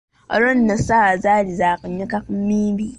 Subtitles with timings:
[0.33, 2.87] Olwo nno essaawa zaali za kunnyuka ku mmimbi.